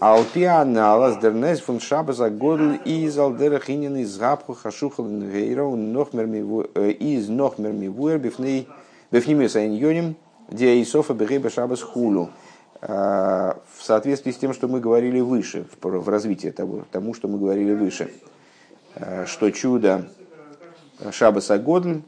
[0.00, 8.18] Алпианалас дернес фун шабаса годл из алдерахинин из гапху хашухал нвейра э, из нохмерми вуэр
[8.18, 8.66] бифней
[9.12, 10.16] бифними сайньоним
[10.52, 12.30] диаисофа бегейба шабас хулу.
[12.80, 17.74] В соответствии с тем, что мы говорили выше, в развитии того, тому, что мы говорили
[17.74, 18.10] выше–
[18.94, 20.08] Э, что чудо
[21.10, 22.02] Шабаса Годль,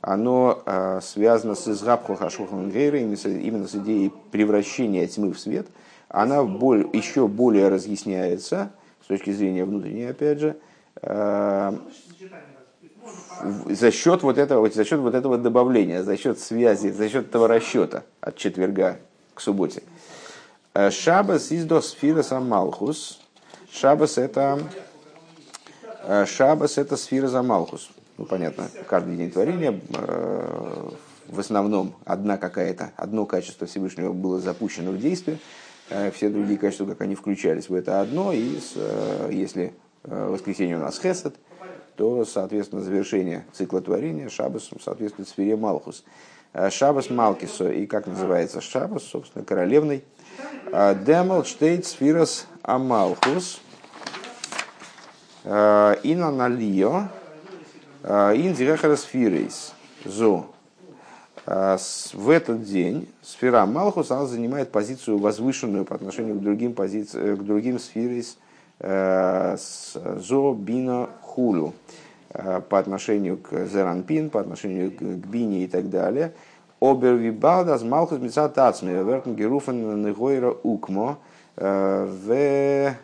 [0.00, 5.66] оно э, связано с Изгабху Хашухом именно с идеей превращения тьмы в свет,
[6.08, 6.38] она
[6.92, 10.56] еще более разъясняется с точки зрения внутренней, опять же,
[13.68, 17.48] за счет вот этого, за счет вот этого добавления, за счет связи, за счет этого
[17.48, 18.98] расчета от четверга
[19.34, 19.82] к субботе.
[20.90, 23.20] Шабас из досфира Малхус.
[23.70, 24.58] Шабас это
[26.04, 27.90] Э, Шабас это сфера за Малхус.
[28.18, 30.90] Ну, понятно, каждый день творения э,
[31.28, 35.38] в основном одна какая-то, одно качество Всевышнего было запущено в действие,
[35.90, 38.58] э, все другие качества, как они включались в это одно, и
[39.30, 39.72] если
[40.04, 41.36] воскресенье у нас Хесед,
[41.96, 46.04] то, соответственно, завершение цикла творения Шабас соответствует сфере Малхус.
[46.70, 50.04] Шабас Малкисо, и как называется Шабас, собственно, королевный.
[50.70, 53.60] Демал Штейт Сфирос Амалхус–
[55.44, 57.08] Э, ин аналио,
[58.04, 59.74] э, ин дирехарасфирейс,
[60.04, 60.46] зо.
[61.46, 61.76] Э,
[62.12, 67.42] в этот день сфера Малхус она занимает позицию возвышенную по отношению к другим, позициям, к
[67.42, 68.38] другим сферейс
[68.80, 71.74] зо бина хулу
[72.68, 76.32] по отношению к Зеранпин, по отношению к Бине и так далее.
[76.80, 81.18] Обервибалдас Малхус Мицат Ацми, Вертен Геруфен Негойра Укмо,
[81.56, 82.94] в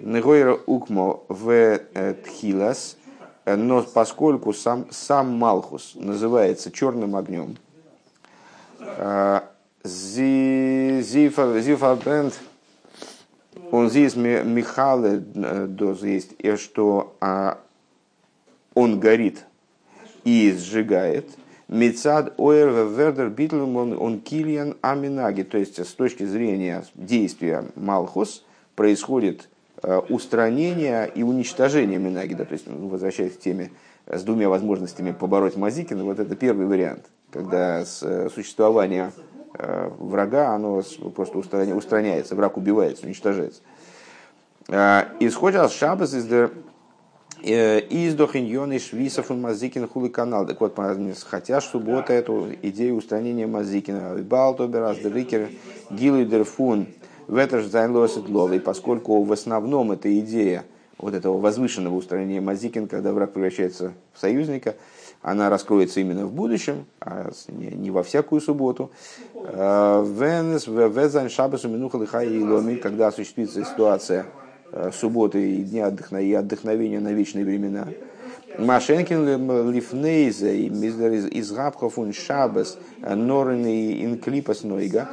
[0.00, 2.96] Негойра Укмо в э, Тхилас,
[3.44, 7.56] э, но поскольку сам, сам Малхус называется черным огнем,
[8.78, 9.40] э,
[11.02, 11.52] Зифабенд,
[13.72, 17.58] он здесь Михалы доз есть, и что а,
[18.74, 19.44] он горит
[20.24, 21.28] и сжигает.
[21.68, 25.42] Мецад Оэр Вердер Битлем он Килиан Аминаги.
[25.42, 29.48] То есть с точки зрения действия Малхус происходит
[29.82, 32.44] Э, устранения и уничтожения Минагида.
[32.44, 33.70] То есть, ну, возвращаясь к теме
[34.06, 39.20] с двумя возможностями побороть Мазикина, вот это первый вариант, когда э, существование э,
[39.98, 40.82] врага, оно
[41.14, 43.60] просто устраняется, враг убивается, уничтожается.
[44.68, 46.26] Исходя с Шабас из
[47.42, 50.46] из дохиньоны швисов и мазикин хули канал.
[50.46, 50.78] Так вот,
[51.26, 54.14] хотя суббота эту идею устранения мазикина.
[54.22, 55.48] Балтоберас, Дерикер,
[55.90, 56.88] Гилуйдерфун,
[57.28, 60.64] в это же зайнлосит ловый, поскольку в основном эта идея
[60.98, 64.74] вот этого возвышенного устранения Мазикин, когда враг превращается в союзника,
[65.22, 68.90] она раскроется именно в будущем, а не во всякую субботу.
[69.34, 74.26] Э, Венес, Везайн, Шабасу, Минухал и Ломи, когда осуществится ситуация
[74.72, 77.88] э, субботы и дня отдохновения, отдохновения на вечные времена.
[78.58, 85.08] Машенкин лифнейзе и миздер из габхов он шабас норен и инклипас нойга.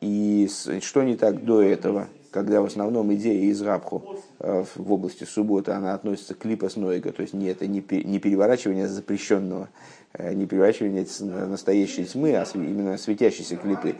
[0.00, 0.48] И
[0.80, 5.70] что не так до этого, когда в основном идея из Рабху э, в области субботы,
[5.70, 9.70] она относится к липас нойга, то есть не, это не переворачивание запрещенного,
[10.12, 11.06] э, не переворачивание
[11.46, 13.94] настоящей тьмы, а именно светящейся клипы.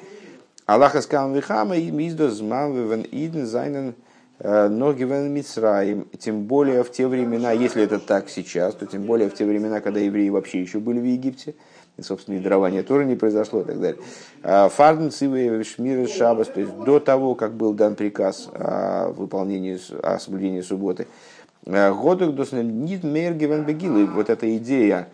[0.67, 2.75] Аллаха скам вихама и миздо змам
[3.11, 3.95] иден зайнен
[4.39, 9.31] Но Гивен Мицраим, тем более в те времена, если это так сейчас, то тем более
[9.31, 11.55] в те времена, когда евреи вообще еще были в Египте,
[11.97, 14.01] и, собственно, и дарование тоже не произошло и так далее.
[14.43, 20.19] Фарден Цивы Шмир Шабас, то есть до того, как был дан приказ о выполнении, о
[20.19, 21.07] соблюдении субботы,
[21.65, 25.09] Годок Нит Мергивен Бегилы, вот эта идея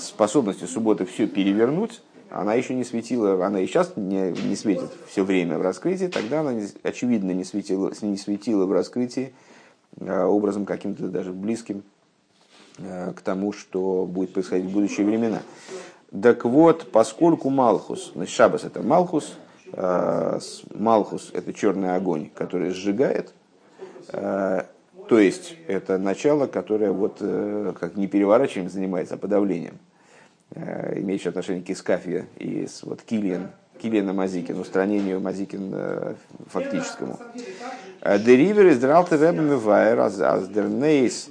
[0.00, 5.22] способности субботы все перевернуть, она еще не светила, она и сейчас не, не светит все
[5.22, 9.34] время в раскрытии, тогда она, очевидно, не светила, не светила в раскрытии
[10.00, 11.82] образом каким-то даже близким
[12.76, 15.42] к тому, что будет происходить в будущие времена.
[16.22, 19.34] Так вот, поскольку Малхус, значит, Шабас это Малхус,
[19.72, 20.38] э,
[20.74, 23.32] Малхус это черный огонь, который сжигает,
[24.08, 27.18] то есть это начало, которое вот
[27.78, 29.78] как не переворачиванием занимается, а подавлением–
[30.54, 36.14] Э, имеющий отношение к Искафье и с вот Килиан, Килиана Мазикин, устранению Мазикин э,
[36.48, 37.18] фактическому.
[38.02, 41.30] Э, Деривер из Дралта Ребами Вайер, Аздернейс,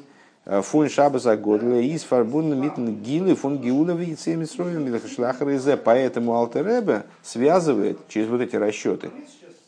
[0.62, 5.48] фун шабаса годле из фарбун митн гилы фун гиула вейцеми строем шлахар
[5.84, 9.12] Поэтому Алтеребе связывает через вот эти расчеты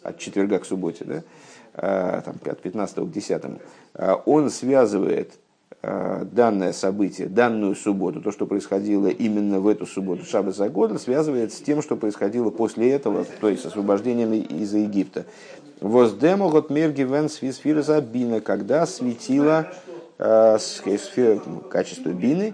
[0.04, 3.41] от четверга к субботе, да, там, от 15 к 10,
[4.26, 5.32] он связывает
[5.86, 11.02] Э, данное событие, данную субботу, то, что происходило именно в эту субботу Шаббат за год,
[11.02, 15.26] связывается с тем, что происходило после этого, то есть с освобождением из Египта.
[15.82, 19.67] Воздемо мерги вен свисфирза бина, когда светило
[20.24, 22.54] э, качество бины,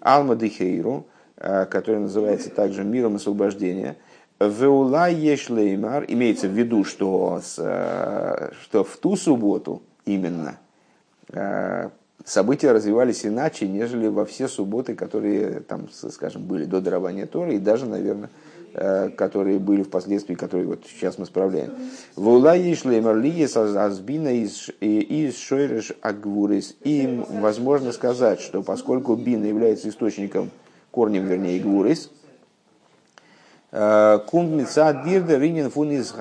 [0.00, 3.96] алма дихейру, э, которое называется также миром освобождения,
[4.38, 10.58] Веула ешлеймар, имеется в виду, что, с, э, что в ту субботу именно
[12.24, 17.58] события развивались иначе, нежели во все субботы, которые там, скажем, были до дарования Торы, и
[17.58, 18.30] даже, наверное,
[18.72, 21.72] которые были впоследствии, которые вот сейчас мы справляем.
[22.16, 26.76] Вула ешлеймар лиес азбина из шойреш агвурис.
[26.84, 30.50] Им возможно сказать, что поскольку бина является источником,
[30.90, 32.10] корнем, вернее, гвурис,
[33.72, 36.14] э, кум мица дирда ринен фун из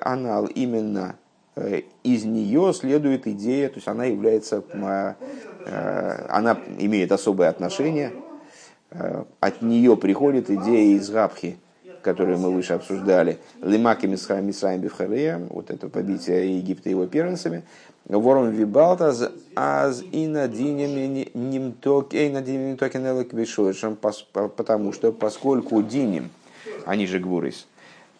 [0.00, 1.16] анал именно
[1.56, 8.12] Э, из нее следует идея, то есть она является, э, она имеет особое отношение,
[8.90, 11.56] э, от нее приходит идея из Габхи,
[12.06, 17.64] которую мы выше обсуждали, Лимаки Мисраим Бифхарея, вот это побитие Египта его первенцами,
[18.04, 23.32] Ворон Вибалтаз аз и надинем нимтокенелек
[24.56, 26.30] потому что поскольку диним,
[26.84, 27.66] они же гвурис,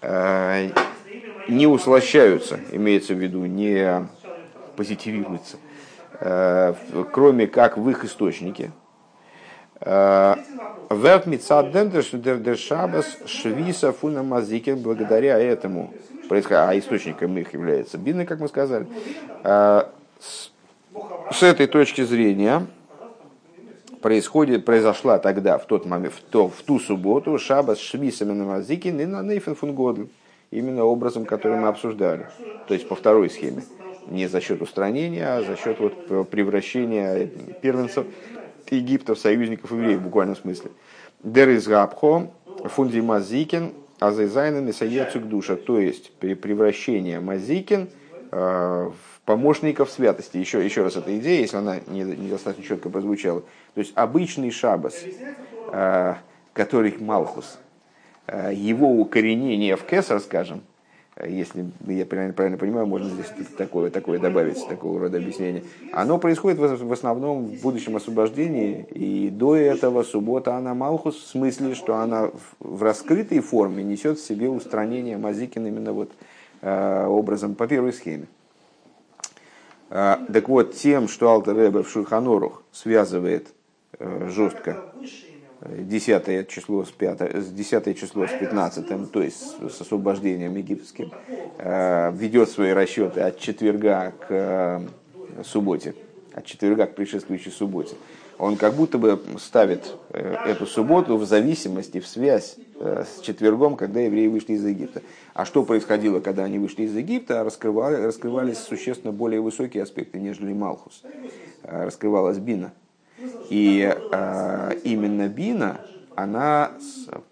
[0.02, 4.08] не услощаются, имеется в виду, не
[4.74, 5.58] позитивируются,
[6.18, 6.74] э,
[7.12, 8.72] кроме как в их источнике.
[9.80, 10.34] Э,
[10.90, 11.26] Верт
[12.56, 15.92] Шабас Швиса Фуна Мазикин благодаря этому
[16.28, 18.86] а источником их является бины, как мы сказали.
[19.44, 19.84] Э,
[21.30, 22.66] с этой точки зрения
[24.00, 29.06] происходит, произошла тогда, в тот момент, в, то, в ту субботу, Шабас Швиса Мазикин и
[29.06, 30.08] на Нейфен Фунгодль
[30.50, 32.28] именно образом, который мы обсуждали.
[32.68, 33.62] То есть по второй схеме.
[34.08, 37.28] Не за счет устранения, а за счет вот превращения
[37.60, 38.06] первенцев
[38.70, 40.70] Египта в союзников евреев в буквальном смысле.
[41.22, 42.30] Дер из Габхо,
[42.64, 45.56] фунди Мазикин, азайзайнен и душа.
[45.56, 47.88] То есть превращение Мазикин
[48.30, 50.36] э, в помощников святости.
[50.36, 53.40] Еще, еще раз эта идея, если она недостаточно четко прозвучала.
[53.74, 55.04] То есть обычный шабас,
[55.72, 56.14] э,
[56.52, 57.58] который Малхус,
[58.26, 60.62] Э, его укоренение в кесар, скажем,
[61.24, 63.26] если я правильно, правильно понимаю, можно здесь
[63.56, 69.56] такое, такое добавить, такого рода объяснение, оно происходит в основном в будущем освобождении, и до
[69.56, 75.16] этого суббота она Малхус, в смысле, что она в раскрытой форме несет в себе устранение
[75.16, 76.10] Мазикин именно вот
[76.60, 78.26] э, образом по первой схеме.
[79.88, 83.46] Так вот, тем, что Алтер Ребе в Шульханорух связывает
[84.00, 84.82] жестко
[85.60, 91.12] 10 число с 5, 10 число с 15, то есть с освобождением египетским,
[91.58, 94.80] э, ведет свои расчеты от четверга к э,
[95.44, 95.94] субботе,
[96.34, 97.96] от четверга к предшествующей субботе.
[98.38, 104.00] Он как будто бы ставит э, эту субботу в зависимости, в связь с четвергом, когда
[104.00, 105.00] евреи вышли из Египта.
[105.32, 107.42] А что происходило, когда они вышли из Египта?
[107.42, 111.02] Раскрывали, раскрывались существенно более высокие аспекты, нежели Малхус.
[111.62, 112.74] Раскрывалась Бина,
[113.48, 115.80] и э, именно Бина,
[116.14, 116.72] она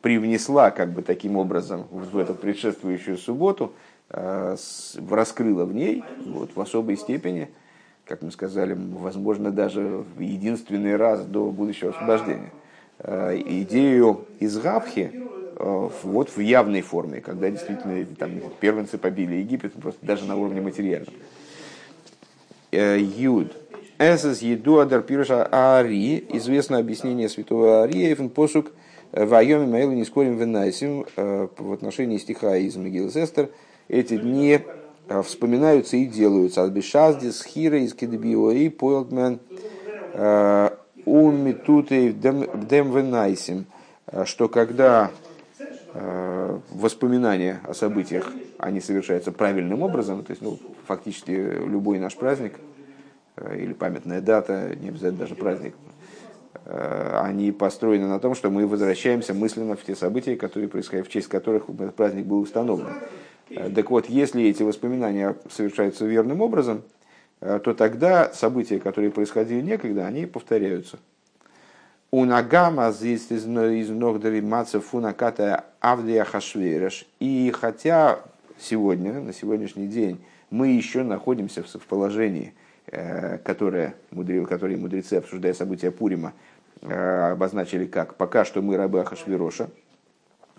[0.02, 3.72] привнесла как бы таким образом в эту предшествующую субботу,
[4.10, 4.56] э,
[5.10, 7.50] раскрыла в ней вот, в особой степени,
[8.04, 12.52] как мы сказали, возможно, даже в единственный раз до будущего освобождения,
[12.98, 19.72] э, идею из Габхи э, вот в явной форме, когда действительно там, первенцы побили Египет,
[19.72, 21.14] просто даже на уровне материальном.
[22.72, 23.56] Юд.
[23.98, 26.24] Эсэс еду адар пируша Ари.
[26.32, 28.16] Известно объяснение святого Ария.
[28.28, 28.72] Посук
[29.12, 33.50] Вайоми Маэлу не скорим венайсим в отношении стиха из Мегил Эстер.
[33.88, 34.60] Эти дни
[35.24, 36.62] вспоминаются и делаются.
[36.62, 39.38] Албишазди, Схира, из Кедебиори, Пойлдмен,
[41.06, 43.66] Ун Митутей, Дем Венайсим.
[44.24, 45.12] Что когда
[46.72, 52.54] воспоминания о событиях, они совершаются правильным образом, то есть ну, фактически любой наш праздник
[53.36, 55.74] или памятная дата, не обязательно даже праздник,
[56.66, 61.28] они построены на том, что мы возвращаемся мысленно в те события, которые происходят, в честь
[61.28, 62.94] которых этот праздник был установлен.
[63.74, 66.82] Так вот, если эти воспоминания совершаются верным образом,
[67.40, 70.98] то тогда события, которые происходили некогда, они повторяются.
[72.10, 77.06] У Нагама здесь из Ногдари Маца Фунаката Авдия Хашвереш.
[77.18, 78.20] И хотя
[78.58, 82.54] сегодня, на сегодняшний день, мы еще находимся в положении,
[82.86, 83.94] э, которое,
[84.48, 86.32] которое мудрецы, обсуждая события Пурима,
[86.82, 89.68] э, обозначили как «пока что мы рабы Ахашвироша»,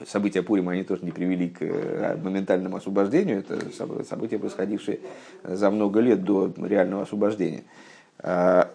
[0.05, 3.39] события Пурима, они тоже не привели к э, моментальному освобождению.
[3.39, 3.71] Это
[4.03, 4.99] события, происходившие
[5.43, 7.63] за много лет до реального освобождения.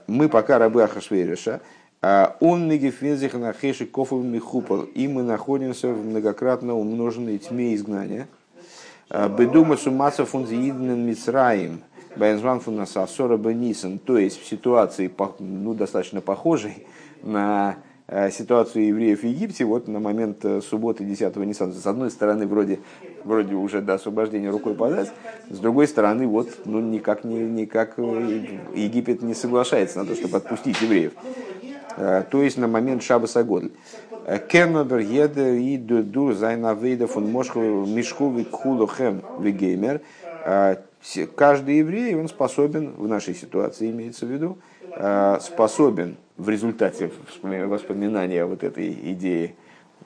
[0.07, 1.61] Мы пока рабы Ахашвериша,
[2.03, 4.83] а он негефензих на хеши кофл михупал.
[4.83, 8.29] И мы находимся в многократно умноженной тьме изгнания.
[9.11, 11.83] Бедума сумаса фунзииднен мицраим.
[12.17, 13.99] Байнзван фунасасора бенисен.
[13.99, 16.87] То есть в ситуации ну, достаточно похожей
[17.23, 17.77] на
[18.13, 21.73] а, ситуацию евреев в Египте вот на момент э, субботы 10 Ниссана.
[21.73, 22.81] С одной стороны, вроде,
[23.23, 25.13] вроде уже до освобождения рукой подать,
[25.49, 30.39] с другой стороны, вот ну, никак, не, никак э, Египет не соглашается на то, чтобы
[30.39, 31.13] отпустить евреев.
[31.97, 33.71] Э, то есть на момент Шабаса Годль.
[34.27, 39.23] Э, קען אָבער יעדער ייִד דורך זײַן עבודה פון משכו וקחו לכם
[41.17, 44.59] Э, каждый еврей, он способен, в нашей ситуации имеется в виду,
[45.41, 49.55] способен в результате воспоминания вот этой идеи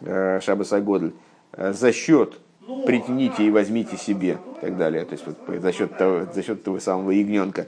[0.00, 1.12] Шабаса Годль
[1.56, 2.38] за счет
[2.86, 5.06] притяните и возьмите себе и так далее.
[5.06, 7.66] То есть вот, за счет того, за счет того самого ягненка.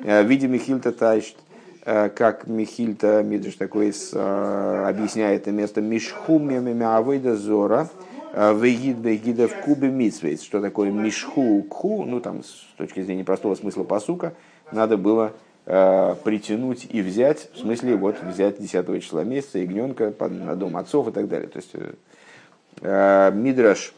[0.00, 1.36] Видим Хильта Тайшт,
[1.84, 7.90] как Михильта Мидриш такой объясняет это место Мишху Мемавейда Зора
[8.34, 10.42] Вегид Бегида в Кубе Митсвейц.
[10.42, 12.04] Что такое Мишху Кху?
[12.04, 14.34] Ну, там, с точки зрения простого смысла посука,
[14.72, 15.32] надо было
[15.64, 21.12] притянуть и взять, в смысле вот взять 10 числа месяца ягненка на дом отцов и
[21.12, 21.48] так далее.
[21.48, 21.74] То есть
[22.82, 23.94] Мидраш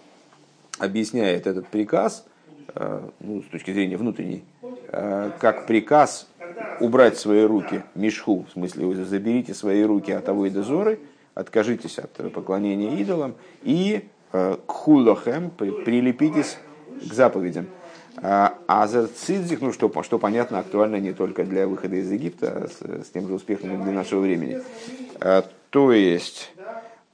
[0.78, 2.26] объясняет этот приказ,
[3.20, 4.44] ну, с точки зрения внутренней,
[4.92, 6.28] как приказ
[6.78, 11.00] убрать свои руки, мешху, в смысле, заберите свои руки от того и дозоры,
[11.34, 16.58] откажитесь от поклонения идолам и э, к хулохем прилепитесь
[17.00, 17.66] к заповедям.
[18.18, 22.64] А, а за цидзик, ну что, что понятно, актуально не только для выхода из Египта,
[22.64, 24.60] а с, с тем же успехом для нашего времени.
[25.20, 26.52] А, то есть,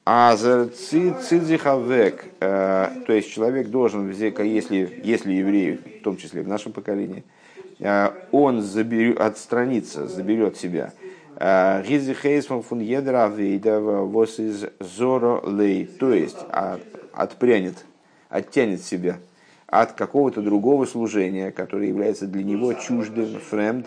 [0.05, 7.23] Азер цидзихавек, то есть человек должен, если, если евреи, в том числе в нашем поколении,
[7.83, 10.93] Э, он заберет, отстранится, заберет себя.
[11.37, 16.39] Э, Гизихейсман фун едра вос из зоро лей, то есть
[17.13, 17.85] отпрянет,
[18.29, 19.19] оттянет себя
[19.67, 23.87] от какого-то другого служения, которое является для него чуждым, фремд,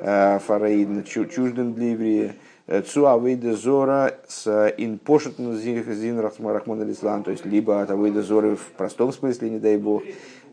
[0.00, 2.34] э, фараидно, чуждым для еврея.
[2.68, 9.12] Цуавейда зора с инпошетн зин рахман алислам, то есть либо от авейда зоры в простом
[9.12, 10.04] смысле, не дай бог,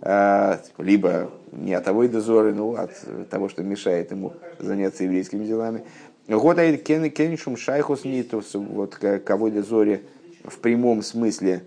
[0.02, 2.92] либо не от того дозоры, ну, от
[3.30, 5.84] того, что мешает ему заняться еврейскими делами.
[6.28, 10.04] Года кеншум шайхус нитус, вот кого дозоре
[10.44, 11.64] в прямом смысле.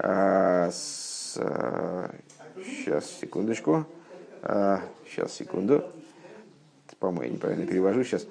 [0.00, 2.10] Сейчас, а,
[3.20, 3.84] секундочку.
[4.42, 5.84] Сейчас, секунду.
[6.98, 8.26] По-моему, я неправильно перевожу сейчас.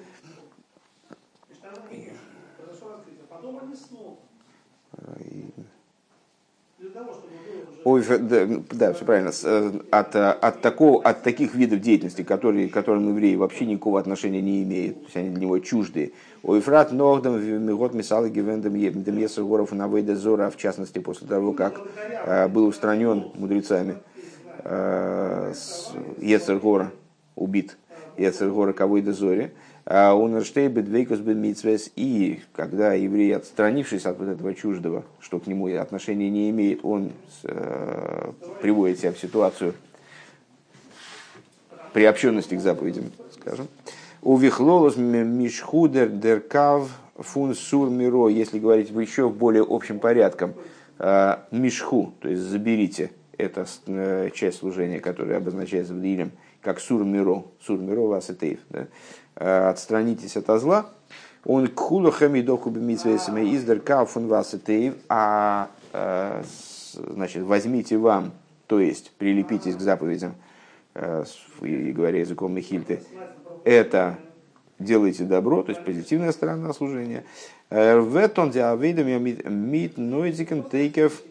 [7.86, 9.32] Ой, да, да, все правильно.
[9.44, 14.00] Э, от, э, от, такого, от таких видов деятельности, которые, к которым евреи вообще никакого
[14.00, 16.12] отношения не имеют, то есть они для него чуждые.
[16.44, 21.80] Ойфрат Нордом, Мигот Мисалы Гевендом Демьесер Горов Навейда Зора, в частности, после того, как
[22.26, 23.98] э, был устранен мудрецами
[24.62, 26.92] Ецер Гора,
[27.38, 27.78] убит
[28.18, 29.14] Ецер Гора Кавойда
[29.86, 31.92] Зори, Унерштейбет Вейкус Митсвес.
[31.96, 37.12] И когда еврей, отстранившись от вот этого чуждого, что к нему отношения не имеет, он
[37.44, 39.74] э, приводит себя в ситуацию
[41.94, 43.68] приобщенности к заповедям, скажем.
[44.22, 50.54] У Вихлолос Мишхудер Деркав Фун Сур Миро, если говорить еще в более общем порядком,
[51.00, 53.66] э, Мишху, то есть заберите это
[54.36, 58.88] часть служения, которая обозначается в Дилем как сур миро, сур миро васетеев, да?
[59.36, 60.86] Отстранитесь от зла,
[61.46, 65.70] он кхулу хамидоку бемитсвесами издер кафун васетеев, а
[66.94, 68.32] значит, возьмите вам,
[68.68, 70.36] то есть прилепитесь к заповедям,
[71.62, 73.02] и говоря языком Михильты,
[73.64, 74.18] это
[74.80, 77.24] делайте добро, то есть позитивная сторона служения.
[77.70, 81.22] В этом диавидом мит нойзиком тейкев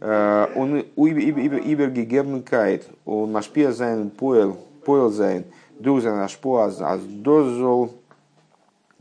[0.00, 5.44] он ибергегебн кайт, он машпия зайн поел, поел зайн,
[5.78, 7.92] дузан ашпоаз, аз дозол,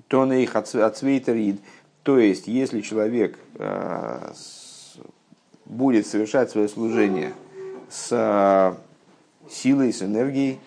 [0.08, 1.62] тонейх ацвейтерид.
[2.04, 3.40] То есть, если человек
[5.66, 7.34] будет совершать свое служение
[7.90, 8.78] с
[9.50, 10.60] силой, с энергией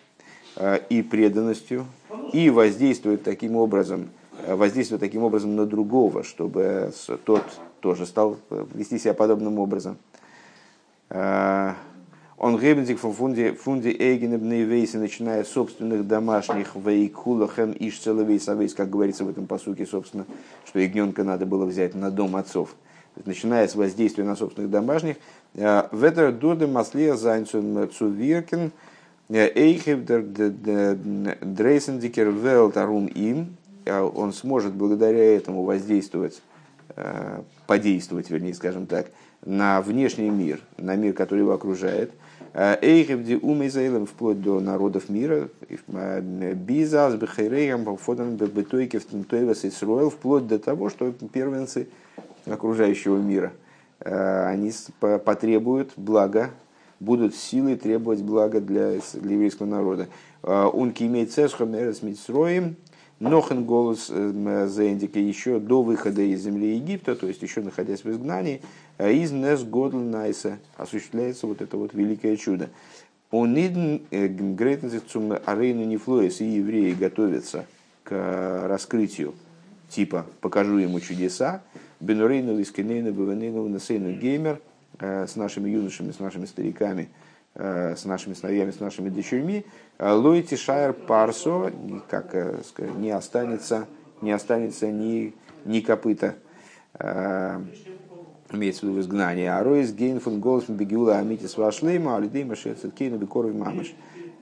[0.88, 1.86] и преданностью,
[2.32, 4.10] и воздействует таким образом,
[4.46, 6.92] воздействует таким образом на другого, чтобы
[7.24, 7.44] тот
[7.80, 8.36] тоже стал
[8.74, 9.96] вести себя подобным образом.
[12.38, 18.90] Он гебензик в фунде, фунде Эйгенебные вейсы, начиная с собственных домашних вейкулахем и шцеловейсовейс, как
[18.90, 20.24] говорится в этом посуке, собственно,
[20.64, 22.76] что ягненка надо было взять на дом отцов.
[23.24, 25.16] Начиная с воздействия на собственных домашних.
[25.54, 28.70] Ветер дуде маслия зайнцун цувиркен,
[29.28, 30.04] Эйхев
[31.40, 33.56] Дрейсендикер Велтарум им,
[33.88, 36.57] он сможет благодаря этому воздействовать, э,
[37.66, 39.06] подействовать, вернее, скажем так,
[39.44, 42.10] на внешний мир, на мир, который его окружает.
[42.54, 50.58] Эйхевди умейзейлем вплоть до народов мира, э, Бизас, Бехайреем, Фодан, Бетойкев, Тентойвас, Исруэл, вплоть до
[50.58, 51.88] того, что первенцы
[52.46, 53.52] окружающего мира,
[54.00, 56.50] э, они потребуют блага
[57.00, 60.08] будут силой требовать блага для, еврейского народа.
[60.42, 62.76] Он имеет цесхом эрес митсроем,
[63.20, 68.10] нохен голос э, Зендика еще до выхода из земли Египта, то есть еще находясь в
[68.10, 68.62] изгнании,
[68.98, 72.70] э, из Нес Найса осуществляется вот это вот великое чудо.
[73.30, 77.66] Он э, грейтензицум арейну нефлоис, и евреи готовятся
[78.04, 79.34] к раскрытию,
[79.90, 81.62] типа покажу ему чудеса,
[82.00, 84.60] бенурейну вискенейну баванейну насейну геймер,
[85.00, 87.06] Э, с нашими юношами, с нашими стариками, э,
[87.58, 89.66] с нашими сыновьями, с нашими дочерьми,
[89.98, 91.72] э, Лойти Шайр Парсо,
[92.08, 92.34] как
[92.64, 93.86] сказать, не останется,
[94.20, 95.34] не останется ни,
[95.64, 96.36] ни копыта,
[98.50, 99.52] имеется в виду изгнание.
[99.52, 103.94] А Ройс Гейнфун Голос Бегиула Амитис Вашлейма, Алидей Машецеткейну Бекоров Мамаш.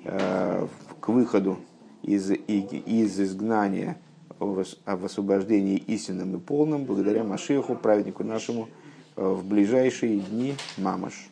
[0.04, 1.58] К выходу
[2.02, 3.98] из, из изгнания
[4.38, 8.68] в освобождении истинным и полным, благодаря Машеху, праведнику нашему,
[9.16, 11.30] в ближайшие дни мамаш.